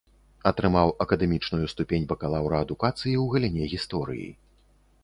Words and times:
Атрымаў 0.51 0.93
акадэмічную 1.05 1.67
ступень 1.73 2.09
бакалаўра 2.13 2.55
адукацыі 2.67 2.97
ў 2.97 3.25
галіне 3.37 3.71
гісторыі. 3.77 4.27